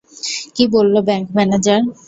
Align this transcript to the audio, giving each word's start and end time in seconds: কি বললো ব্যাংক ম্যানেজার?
কি 0.55 0.63
বললো 0.75 0.99
ব্যাংক 1.07 1.25
ম্যানেজার? 1.35 1.79